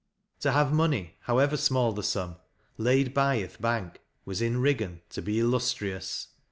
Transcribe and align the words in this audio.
To 0.39 0.51
have 0.53 0.73
money, 0.73 1.17
how 1.19 1.37
ever 1.37 1.55
small 1.55 1.93
the 1.93 2.01
sum," 2.01 2.37
laid 2.79 3.13
by 3.13 3.35
i' 3.35 3.45
th' 3.45 3.61
bank," 3.61 4.01
was 4.25 4.41
in 4.41 4.57
Riggan 4.59 5.01
to 5.11 5.21
be 5.21 5.37
illustrious. 5.39 6.29